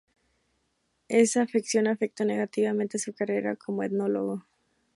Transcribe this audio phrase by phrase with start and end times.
[1.09, 4.43] Esa afección afectó negativamente a su carrera como etnólogo.